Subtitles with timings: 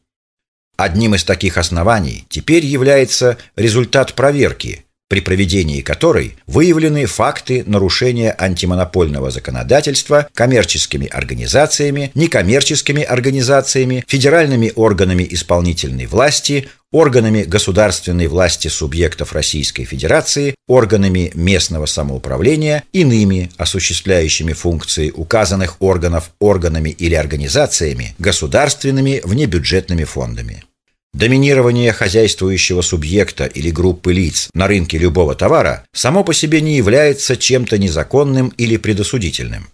[0.77, 9.29] Одним из таких оснований теперь является результат проверки– при проведении которой выявлены факты нарушения антимонопольного
[9.31, 20.55] законодательства коммерческими организациями, некоммерческими организациями, федеральными органами исполнительной власти, органами государственной власти субъектов Российской Федерации,
[20.67, 30.63] органами местного самоуправления, иными осуществляющими функции указанных органов органами или организациями, государственными внебюджетными фондами.
[31.15, 37.37] Доминирование хозяйствующего субъекта или группы лиц на рынке любого товара само по себе не является
[37.37, 39.69] чем-то незаконным или предосудительным.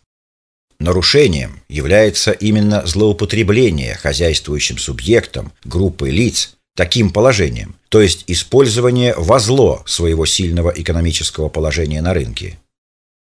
[0.80, 9.82] Нарушением является именно злоупотребление хозяйствующим субъектом группы лиц таким положением, то есть использование во зло
[9.88, 12.60] своего сильного экономического положения на рынке.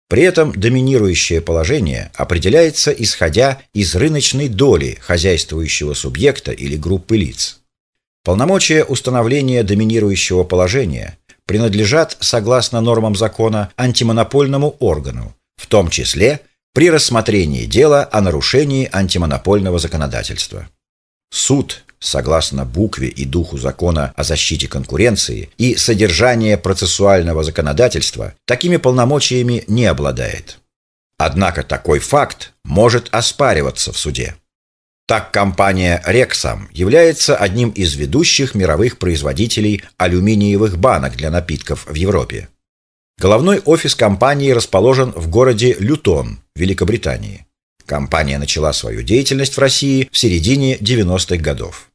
[0.10, 7.62] При этом доминирующее положение определяется исходя из рыночной доли хозяйствующего субъекта или группы лиц.
[8.26, 16.42] Полномочия установления доминирующего положения принадлежат, согласно нормам закона, антимонопольному органу, в том числе
[16.74, 20.68] при рассмотрении дела о нарушении антимонопольного законодательства.
[21.32, 29.64] Суд, согласно букве и духу закона о защите конкуренции и содержание процессуального законодательства, такими полномочиями
[29.68, 30.58] не обладает.
[31.20, 34.36] Однако такой факт может оспариваться в суде.
[35.08, 42.50] Так компания Rexam является одним из ведущих мировых производителей алюминиевых банок для напитков в Европе.
[43.20, 47.46] Головной офис компании расположен в городе Лютон, Великобритании.
[47.86, 51.92] Компания начала свою деятельность в России в середине 90-х годов.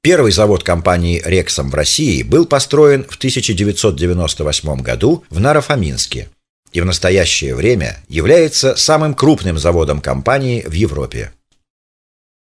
[0.00, 6.30] Первый завод компании Rexam в России был построен в 1998 году в Нарафаминске
[6.72, 11.30] и в настоящее время является самым крупным заводом компании в Европе.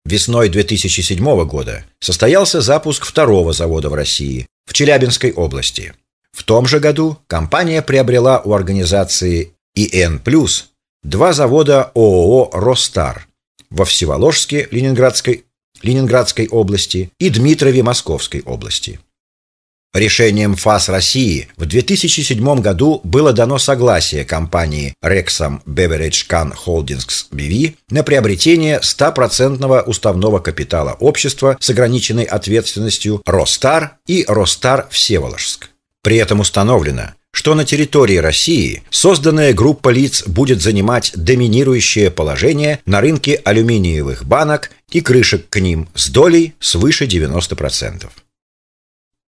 [0.06, 5.94] Весной 2007 года состоялся запуск второго завода в России, в Челябинской области.
[6.31, 10.21] В том же году компания приобрела у организации ИН+,
[11.03, 13.27] два завода ООО «Ростар»
[13.69, 15.44] во Всеволожске Ленинградской,
[15.83, 19.00] Ленинградской области и Дмитрове Московской области.
[19.94, 27.76] Решением ФАС России в 2007 году было дано согласие компании Rexam Beverage Can Holdings BV
[27.91, 35.70] на приобретение 100% уставного капитала общества с ограниченной ответственностью Ростар и Ростар Всеволожск.
[36.02, 43.00] При этом установлено, что на территории России созданная группа лиц будет занимать доминирующее положение на
[43.00, 48.08] рынке алюминиевых банок и крышек к ним с долей свыше 90%.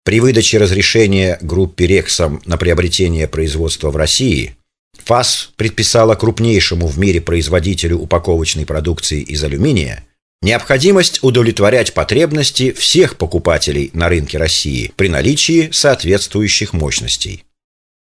[0.05, 4.57] При выдаче разрешения группе Рексам на приобретение производства в России
[5.05, 10.05] ФАС предписала крупнейшему в мире производителю упаковочной продукции из алюминия
[10.43, 17.45] необходимость удовлетворять потребности всех покупателей на рынке России при наличии соответствующих мощностей.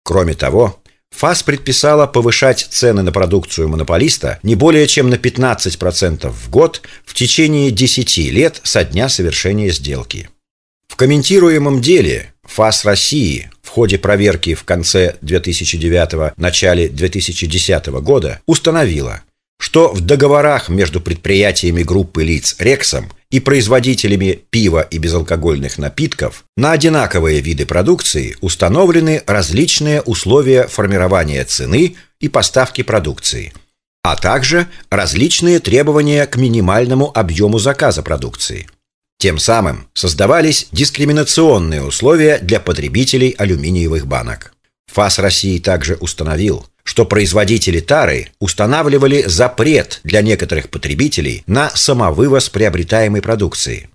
[0.04, 0.82] Кроме того,
[1.12, 7.14] ФАС предписала повышать цены на продукцию монополиста не более чем на 15% в год в
[7.14, 10.30] течение 10 лет со дня совершения сделки.
[10.94, 19.24] В комментируемом деле ФАС России в ходе проверки в конце 2009 начале 2010 года установила,
[19.60, 26.74] что в договорах между предприятиями группы лиц Рексом и производителями пива и безалкогольных напитков на
[26.74, 33.52] одинаковые виды продукции установлены различные условия формирования цены и поставки продукции,
[34.04, 38.68] а также различные требования к минимальному объему заказа продукции.
[39.24, 44.54] Тем самым создавались дискриминационные условия для потребителей алюминиевых банок.
[44.92, 53.22] ФАС России также установил, что производители тары устанавливали запрет для некоторых потребителей на самовывоз приобретаемой
[53.22, 53.90] продукции.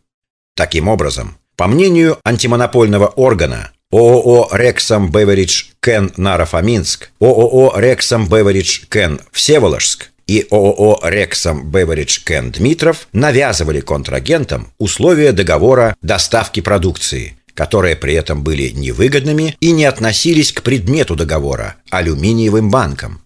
[0.57, 9.21] Таким образом, по мнению антимонопольного органа ООО «Рексом Беверидж Кен Нарафаминск», ООО «Рексом Беверидж Кен
[9.33, 18.15] Всеволожск и ООО «Рексом Беверидж Кен Дмитров» навязывали контрагентам условия договора доставки продукции, которые при
[18.15, 23.23] этом были невыгодными и не относились к предмету договора– алюминиевым банкам.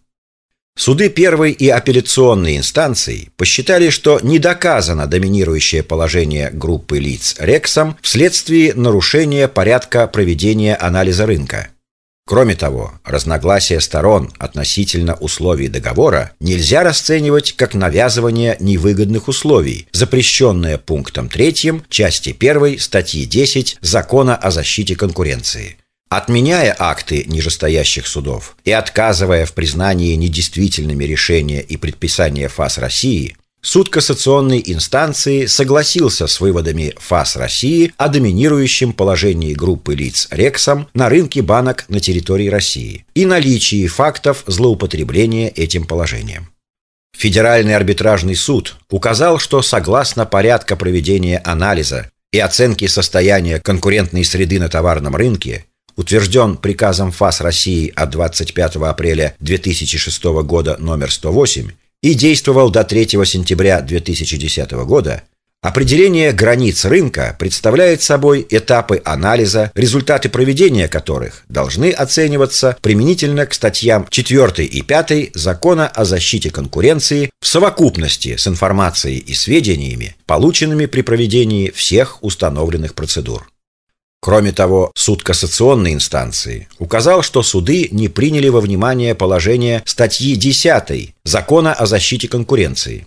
[0.74, 8.72] Суды первой и апелляционной инстанции посчитали, что не доказано доминирующее положение группы лиц Рексом вследствие
[8.72, 11.68] нарушения порядка проведения анализа рынка–
[12.24, 21.28] Кроме того, разногласия сторон относительно условий договора нельзя расценивать как навязывание невыгодных условий, запрещенное пунктом
[21.28, 25.78] 3 части 1 статьи 10 Закона о защите конкуренции.
[26.10, 33.90] Отменяя акты нижестоящих судов и отказывая в признании недействительными решения и предписания ФАС России, Суд
[33.90, 41.42] кассационной инстанции согласился с выводами ФАС России о доминирующем положении группы лиц Рексом на рынке
[41.42, 46.48] банок на территории России и наличии фактов злоупотребления этим положением.
[47.16, 54.68] Федеральный арбитражный суд указал, что согласно порядка проведения анализа и оценки состояния конкурентной среды на
[54.68, 61.70] товарном рынке, утвержден приказом ФАС России от 25 апреля 2006 года номер 108,
[62.02, 65.22] и действовал до 3 сентября 2010 года,
[65.62, 74.06] определение границ рынка представляет собой этапы анализа, результаты проведения которых должны оцениваться применительно к статьям
[74.10, 81.02] 4 и 5 Закона о защите конкуренции в совокупности с информацией и сведениями, полученными при
[81.02, 83.48] проведении всех установленных процедур.
[84.24, 91.12] Кроме того, суд кассационной инстанции указал, что суды не приняли во внимание положение статьи 10
[91.24, 93.04] Закона о защите конкуренции.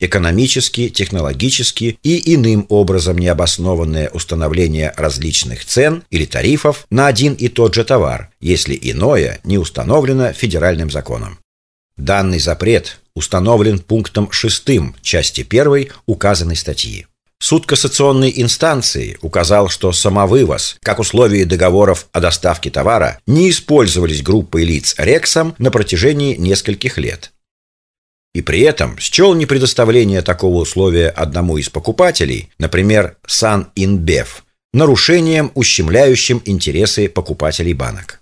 [0.00, 7.74] Экономически, технологически и иным образом необоснованное установление различных цен или тарифов на один и тот
[7.74, 11.38] же товар, если иное не установлено федеральным законом.
[11.96, 14.68] Данный запрет установлен пунктом 6
[15.00, 17.06] части 1 указанной статьи.
[17.42, 24.64] Суд кассационной инстанции указал, что самовывоз, как условие договоров о доставке товара, не использовались группой
[24.64, 27.32] лиц Рексом на протяжении нескольких лет.
[28.34, 34.44] И при этом счел непредоставление такого условия одному из покупателей, например, Сан Инбев,
[34.74, 38.20] нарушением, ущемляющим интересы покупателей банок.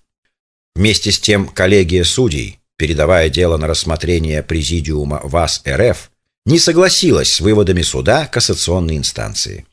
[0.76, 6.10] Вместе с тем коллегия судей, передавая дело на рассмотрение Президиума ВАС РФ,
[6.48, 9.66] не согласилась с выводами суда кассационной инстанции.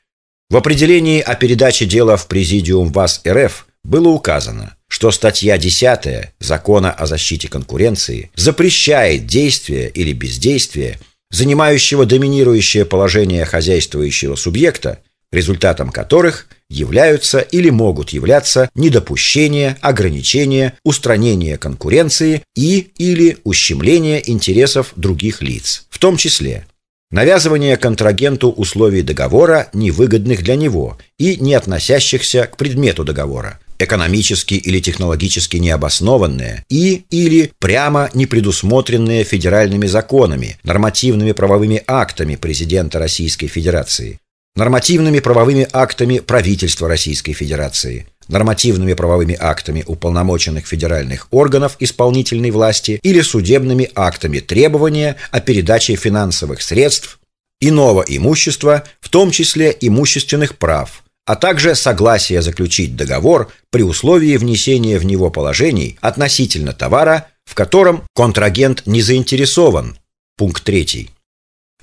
[0.50, 6.92] В определении о передаче дела в Президиум ВАС РФ было указано, что статья 10 Закона
[6.92, 11.00] о защите конкуренции запрещает действие или бездействие,
[11.32, 15.00] занимающего доминирующее положение хозяйствующего субъекта,
[15.32, 25.42] результатом которых являются или могут являться недопущение, ограничение, устранение конкуренции и или ущемление интересов других
[25.42, 26.66] лиц, в том числе
[27.12, 34.80] навязывание контрагенту условий договора, невыгодных для него и не относящихся к предмету договора, экономически или
[34.80, 44.20] технологически необоснованные и или прямо не предусмотренные федеральными законами, нормативными правовыми актами президента Российской Федерации,
[44.56, 53.22] нормативными правовыми актами правительства Российской Федерации, нормативными правовыми актами уполномоченных федеральных органов исполнительной власти или
[53.22, 57.20] судебными актами требования о передаче финансовых средств,
[57.60, 65.00] иного имущества, в том числе имущественных прав, а также согласие заключить договор при условии внесения
[65.00, 69.98] в него положений относительно товара, в котором контрагент не заинтересован.
[70.38, 71.10] Пункт 3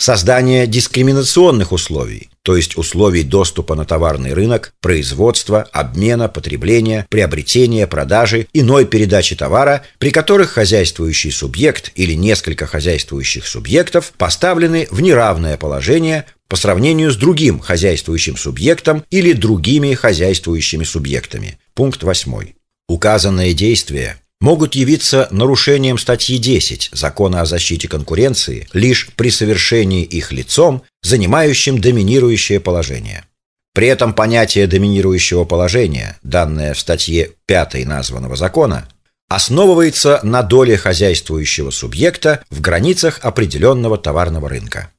[0.02, 8.48] создание дискриминационных условий, то есть условий доступа на товарный рынок, производства, обмена, потребления, приобретения, продажи,
[8.52, 16.26] иной передачи товара, при которых хозяйствующий субъект или несколько хозяйствующих субъектов поставлены в неравное положение
[16.48, 21.60] по сравнению с другим хозяйствующим субъектом или другими хозяйствующими субъектами.
[21.74, 22.54] Пункт 8.
[22.88, 30.32] Указанные действия могут явиться нарушением статьи 10 Закона о защите конкуренции лишь при совершении их
[30.32, 33.24] лицом, занимающим доминирующее положение.
[33.72, 38.88] При этом понятие доминирующего положения, данное в статье 5 названного закона,
[39.28, 44.90] основывается на доле хозяйствующего субъекта в границах определенного товарного рынка.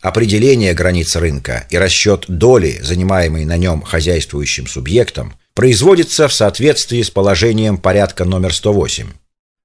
[0.00, 7.10] Определение границ рынка и расчет доли, занимаемой на нем хозяйствующим субъектом, производится в соответствии с
[7.10, 9.08] положением порядка номер 108.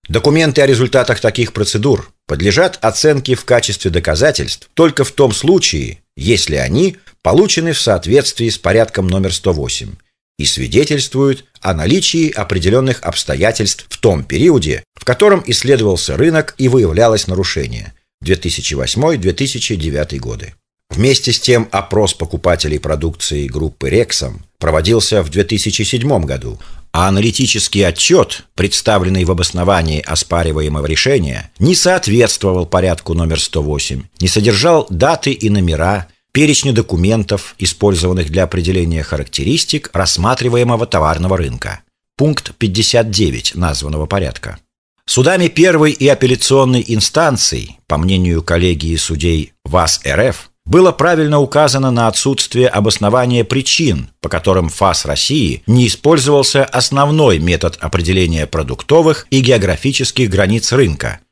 [0.09, 6.55] Документы о результатах таких процедур подлежат оценке в качестве доказательств только в том случае, если
[6.55, 9.91] они получены в соответствии с порядком номер 108
[10.39, 17.27] и свидетельствуют о наличии определенных обстоятельств в том периоде, в котором исследовался рынок и выявлялось
[17.27, 17.93] нарушение
[18.25, 20.55] 2008-2009 годы.
[20.95, 26.59] Вместе с тем опрос покупателей продукции группы Рексом проводился в 2007 году,
[26.91, 34.85] а аналитический отчет, представленный в обосновании оспариваемого решения, не соответствовал порядку номер 108, не содержал
[34.91, 41.81] даты и номера, перечня документов, использованных для определения характеристик рассматриваемого товарного рынка.
[42.17, 44.59] Пункт 59 названного порядка.
[45.05, 52.08] Судами первой и апелляционной инстанций, по мнению коллегии судей ВАС РФ, было правильно указано на
[52.08, 60.29] отсутствие обоснования причин, по которым ФАС России не использовался основной метод определения продуктовых и географических
[60.29, 61.20] границ рынка–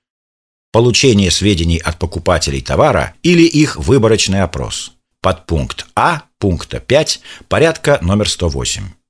[0.72, 4.94] получение сведений от покупателей товара или их выборочный опрос.
[5.22, 9.01] Подпункт А пункта 5 порядка номер 108.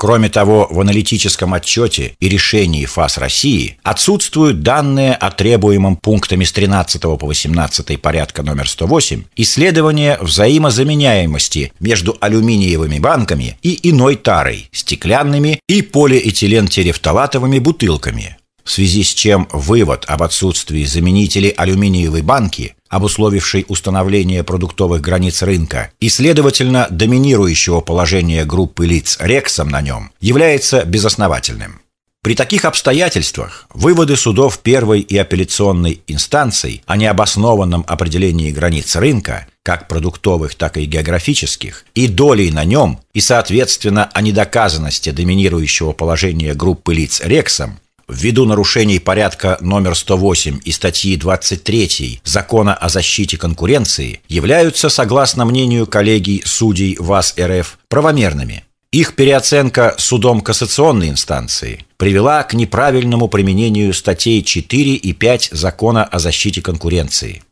[0.00, 6.52] Кроме того, в аналитическом отчете и решении ФАС России отсутствуют данные о требуемом пунктами с
[6.52, 15.58] 13 по 18 порядка номер 108 исследования взаимозаменяемости между алюминиевыми банками и иной тарой, стеклянными
[15.68, 18.37] и полиэтилен-терефталатовыми бутылками,
[18.68, 25.90] в связи с чем вывод об отсутствии заменителей алюминиевой банки обусловивший установление продуктовых границ рынка
[26.00, 31.80] и, следовательно, доминирующего положения группы лиц Рексом на нем, является безосновательным.
[32.22, 39.88] При таких обстоятельствах выводы судов первой и апелляционной инстанций о необоснованном определении границ рынка, как
[39.88, 46.92] продуктовых, так и географических, и долей на нем, и, соответственно, о недоказанности доминирующего положения группы
[46.92, 54.88] лиц Рексом, ввиду нарушений порядка номер 108 и статьи 23 Закона о защите конкуренции являются,
[54.88, 58.64] согласно мнению коллегий судей ВАС РФ, правомерными.
[58.90, 66.18] Их переоценка судом кассационной инстанции привела к неправильному применению статей 4 и 5 Закона о
[66.18, 67.42] защите конкуренции.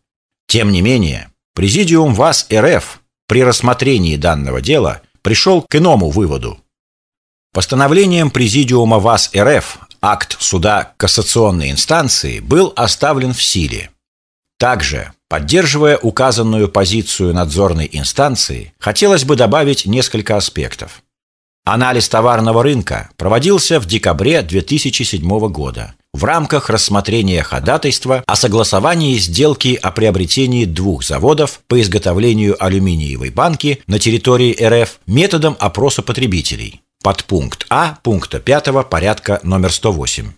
[0.48, 6.58] Тем не менее, Президиум ВАС РФ при рассмотрении данного дела пришел к иному выводу.
[7.56, 13.88] Постановлением Президиума ВАС РФ акт суда кассационной инстанции был оставлен в силе.
[14.58, 21.02] Также, поддерживая указанную позицию надзорной инстанции, хотелось бы добавить несколько аспектов.
[21.64, 29.78] Анализ товарного рынка проводился в декабре 2007 года в рамках рассмотрения ходатайства о согласовании сделки
[29.80, 37.66] о приобретении двух заводов по изготовлению алюминиевой банки на территории РФ методом опроса потребителей– Подпункт
[37.70, 40.32] А пункта 5 порядка номер 108.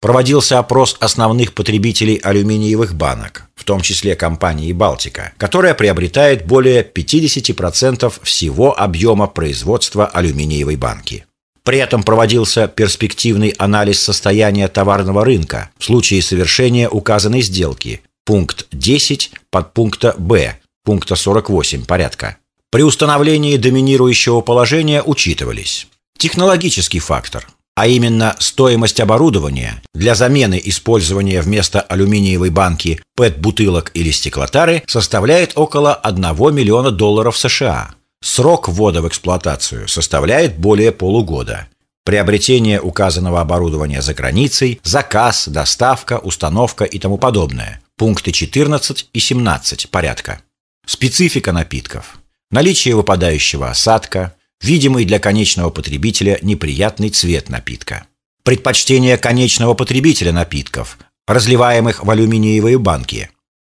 [0.00, 8.10] Проводился опрос основных потребителей алюминиевых банок, в том числе компании «Балтика», которая приобретает более 50%
[8.22, 11.26] всего объема производства алюминиевой банки.
[11.62, 19.30] При этом проводился перспективный анализ состояния товарного рынка в случае совершения указанной сделки, пункт 10
[19.50, 22.38] подпункта Б, пункта 48 порядка.
[22.70, 25.86] При установлении доминирующего положения учитывались
[26.18, 34.82] Технологический фактор, а именно стоимость оборудования для замены использования вместо алюминиевой банки ПЭТ-бутылок или стеклотары
[34.86, 36.22] составляет около 1
[36.54, 37.94] миллиона долларов США.
[38.22, 41.68] Срок ввода в эксплуатацию составляет более полугода.
[42.04, 47.80] Приобретение указанного оборудования за границей, заказ, доставка, установка и тому подобное.
[47.96, 50.40] Пункты 14 и 17 порядка.
[50.86, 52.18] Специфика напитков.
[52.50, 58.06] Наличие выпадающего осадка, видимый для конечного потребителя неприятный цвет напитка.
[58.42, 63.30] Предпочтение конечного потребителя напитков, разливаемых в алюминиевые банки.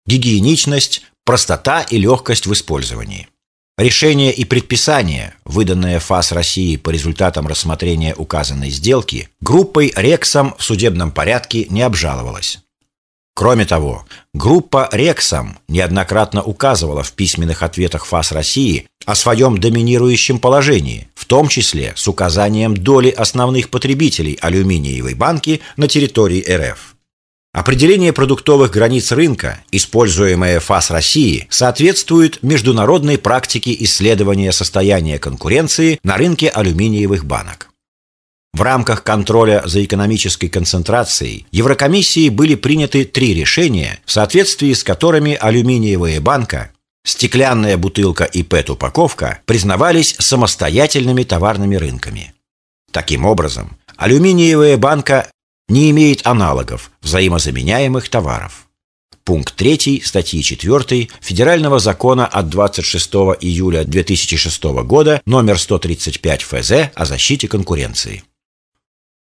[0.06, 3.28] Гигиеничность, простота и легкость в использовании.
[3.78, 11.12] Решение и предписание, выданное ФАС России по результатам рассмотрения указанной сделки, группой Рексом в судебном
[11.12, 12.58] порядке не обжаловалось.
[13.34, 21.08] Кроме того, группа «Рексам» неоднократно указывала в письменных ответах ФАС России о своем доминирующем положении,
[21.14, 26.96] в том числе с указанием доли основных потребителей алюминиевой банки на территории РФ.
[27.52, 36.48] Определение продуктовых границ рынка, используемое ФАС России, соответствует международной практике исследования состояния конкуренции на рынке
[36.48, 37.69] алюминиевых банок.
[38.52, 45.34] В рамках контроля за экономической концентрацией Еврокомиссией были приняты три решения, в соответствии с которыми
[45.34, 46.70] алюминиевая банка,
[47.04, 52.34] стеклянная бутылка и ПЭТ-упаковка признавались самостоятельными товарными рынками.
[52.90, 55.30] Таким образом, алюминиевая банка
[55.68, 58.66] не имеет аналогов взаимозаменяемых товаров.
[59.24, 67.04] Пункт 3 статьи 4 Федерального закона от 26 июля 2006 года номер 135 ФЗ о
[67.04, 68.24] защите конкуренции.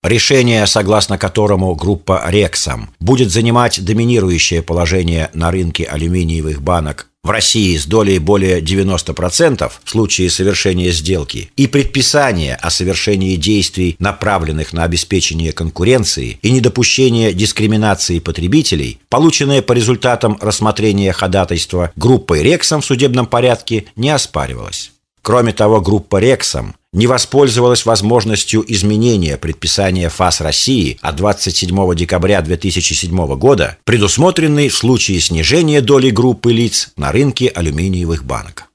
[0.02, 7.76] Решение, согласно которому группа «Рексам» будет занимать доминирующее положение на рынке алюминиевых банок в России
[7.76, 14.86] с долей более 90% в случае совершения сделки и предписание о совершении действий, направленных на
[14.86, 23.28] обеспечение конкуренции и недопущение дискриминации потребителей, полученное по результатам рассмотрения ходатайства группой «Рексам» в судебном
[23.28, 24.94] порядке, не оспаривалось.
[25.22, 33.36] Кроме того, группа «Рексам» не воспользовалась возможностью изменения предписания ФАС России от 27 декабря 2007
[33.38, 38.66] года, предусмотренной в случае снижения доли группы лиц на рынке алюминиевых банок.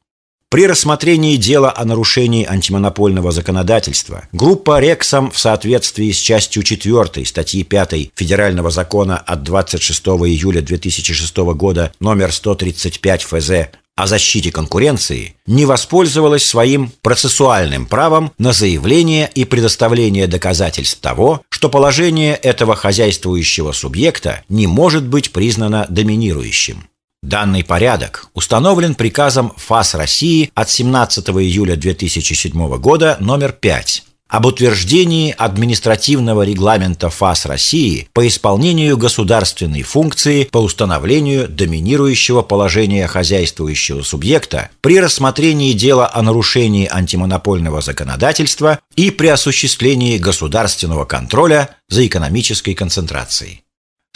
[0.54, 7.64] При рассмотрении дела о нарушении антимонопольного законодательства группа «Рексам» в соответствии с частью 4 статьи
[7.64, 13.50] 5 Федерального закона от 26 июля 2006 года номер 135 ФЗ
[13.96, 21.68] о защите конкуренции не воспользовалась своим процессуальным правом на заявление и предоставление доказательств того, что
[21.68, 26.88] положение этого хозяйствующего субъекта не может быть признано доминирующим.
[27.22, 35.35] Данный порядок установлен приказом ФАС России от 17 июля 2007 года номер 5 об утверждении
[35.37, 44.99] административного регламента ФАС России по исполнению государственной функции по установлению доминирующего положения хозяйствующего субъекта при
[44.99, 53.65] рассмотрении дела о нарушении антимонопольного законодательства и при осуществлении государственного контроля за экономической концентрацией.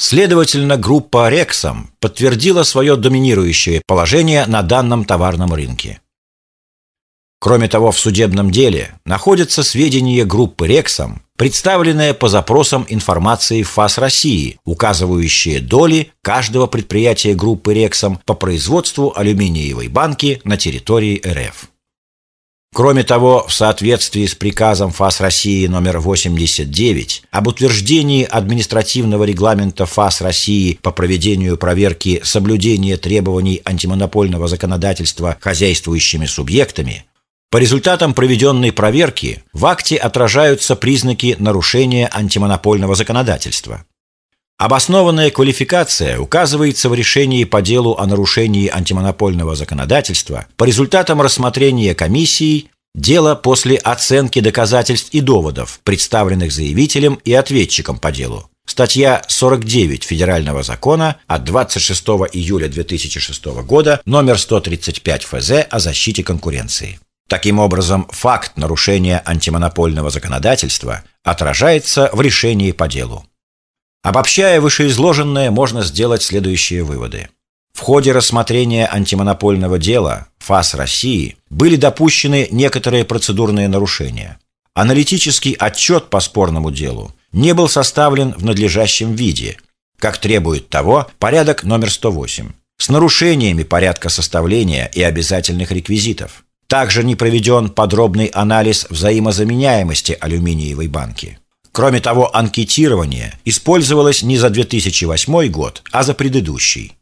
[0.00, 6.00] Следовательно, группа «Рексом» подтвердила свое доминирующее положение на данном товарном рынке.
[7.40, 14.58] Кроме того, в судебном деле находятся сведения группы «Рексом», представленные по запросам информации ФАС России,
[14.64, 21.70] указывающие доли каждого предприятия группы «Рексом» по производству алюминиевой банки на территории РФ.
[22.74, 30.20] Кроме того, в соответствии с приказом ФАС России номер 89 об утверждении административного регламента ФАС
[30.20, 37.06] России по проведению проверки соблюдения требований антимонопольного законодательства хозяйствующими субъектами,
[37.50, 43.84] по результатам проведенной проверки в акте отражаются признаки нарушения антимонопольного законодательства.
[44.58, 52.68] Обоснованная квалификация указывается в решении по делу о нарушении антимонопольного законодательства по результатам рассмотрения комиссией
[52.94, 58.50] дела после оценки доказательств и доводов, представленных заявителем и ответчиком по делу.
[58.66, 66.98] Статья 49 Федерального закона от 26 июля 2006 года номер 135 ФЗ о защите конкуренции.
[67.28, 73.26] Таким образом, факт нарушения антимонопольного законодательства отражается в решении по делу.
[74.02, 77.28] Обобщая вышеизложенное, можно сделать следующие выводы.
[77.74, 84.38] В ходе рассмотрения антимонопольного дела ФАС России были допущены некоторые процедурные нарушения.
[84.72, 89.58] Аналитический отчет по спорному делу не был составлен в надлежащем виде,
[89.98, 96.44] как требует того порядок номер 108, с нарушениями порядка составления и обязательных реквизитов.
[96.68, 101.38] Также не проведен подробный анализ взаимозаменяемости алюминиевой банки.
[101.72, 106.94] Кроме того, анкетирование использовалось не за 2008 год, а за предыдущий.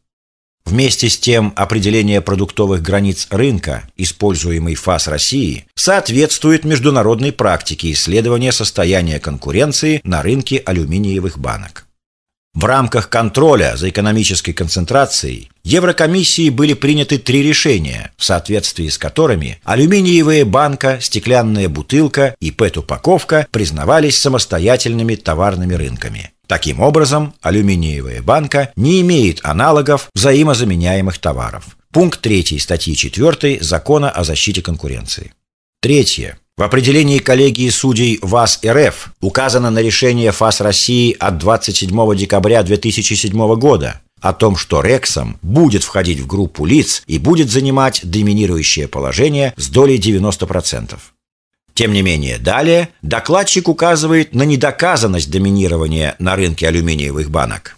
[0.65, 9.19] Вместе с тем, определение продуктовых границ рынка, используемый ФАС России, соответствует международной практике исследования состояния
[9.19, 11.86] конкуренции на рынке алюминиевых банок.
[12.57, 19.59] В рамках контроля за экономической концентрацией Еврокомиссии были приняты три решения, в соответствии с которыми
[19.63, 26.31] алюминиевая банка, стеклянная бутылка и ПЭТ-упаковка признавались самостоятельными товарными рынками.
[26.47, 31.77] Таким образом, алюминиевая банка не имеет аналогов взаимозаменяемых товаров.
[31.91, 35.31] Пункт 3 статьи 4 Закона о защите конкуренции.
[35.79, 36.39] Третье.
[36.57, 43.55] В определении коллегии судей ВАС РФ указано на решение ФАС России от 27 декабря 2007
[43.57, 49.53] года, о том, что Рексом будет входить в группу лиц и будет занимать доминирующее положение
[49.55, 50.97] с долей 90%.
[51.75, 57.77] Тем не менее, далее докладчик указывает на недоказанность доминирования на рынке алюминиевых банок.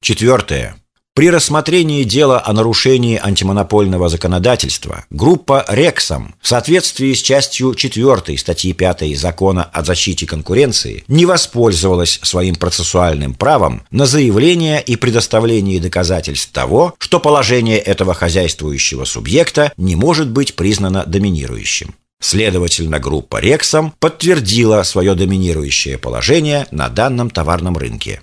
[0.00, 0.77] Четвертое.
[1.18, 8.72] При рассмотрении дела о нарушении антимонопольного законодательства группа «Рексом» в соответствии с частью 4 статьи
[8.72, 16.52] 5 Закона о защите конкуренции не воспользовалась своим процессуальным правом на заявление и предоставление доказательств
[16.52, 21.96] того, что положение этого хозяйствующего субъекта не может быть признано доминирующим.
[22.20, 28.22] Следовательно, группа «Рексом» подтвердила свое доминирующее положение на данном товарном рынке.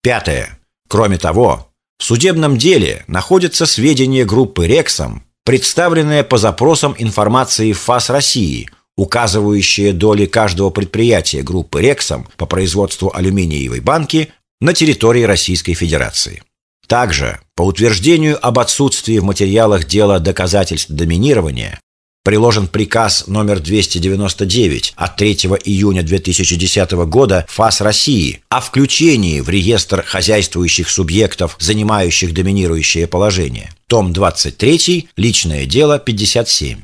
[0.00, 0.56] Пятое.
[0.88, 1.65] Кроме того,
[1.98, 10.26] в судебном деле находятся сведения группы «Рексом», представленные по запросам информации ФАС России, указывающие доли
[10.26, 14.30] каждого предприятия группы «Рексом» по производству алюминиевой банки
[14.60, 16.42] на территории Российской Федерации.
[16.86, 21.80] Также, по утверждению об отсутствии в материалах дела доказательств доминирования,
[22.26, 25.32] приложен приказ номер 299 от 3
[25.64, 33.70] июня 2010 года ФАС России о включении в реестр хозяйствующих субъектов, занимающих доминирующее положение.
[33.86, 36.80] Том 23, личное дело 57.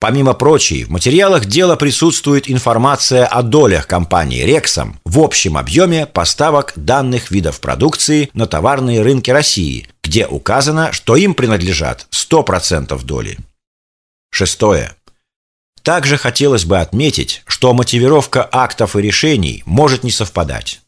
[0.00, 6.72] Помимо прочей, в материалах дела присутствует информация о долях компании «Рексом» в общем объеме поставок
[6.74, 13.38] данных видов продукции на товарные рынки России, где указано, что им принадлежат 100% доли.
[14.32, 14.92] Шестое.
[15.82, 20.80] Также хотелось бы отметить, что мотивировка актов и решений может не совпадать.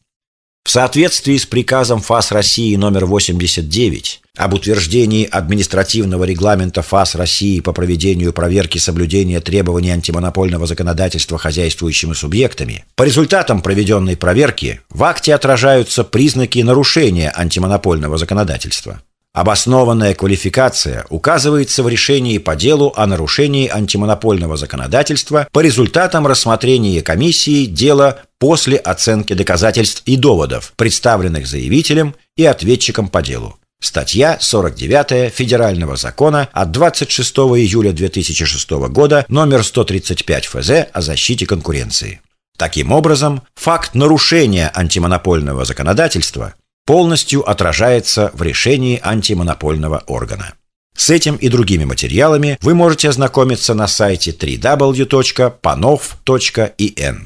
[0.64, 7.74] В соответствии с приказом ФАС России номер 89 об утверждении административного регламента ФАС России по
[7.74, 16.02] проведению проверки соблюдения требований антимонопольного законодательства хозяйствующими субъектами, по результатам проведенной проверки в акте отражаются
[16.02, 19.02] признаки нарушения антимонопольного законодательства.
[19.34, 27.66] Обоснованная квалификация указывается в решении по делу о нарушении антимонопольного законодательства по результатам рассмотрения комиссии
[27.66, 33.58] дела после оценки доказательств и доводов, представленных заявителем и ответчиком по делу.
[33.80, 42.20] Статья 49 Федерального закона от 26 июля 2006 года номер 135 ФЗ о защите конкуренции.
[42.56, 50.54] Таким образом, факт нарушения антимонопольного законодательства полностью отражается в решении антимонопольного органа.
[50.96, 57.16] С этим и другими материалами вы можете ознакомиться на сайте www.panov.in.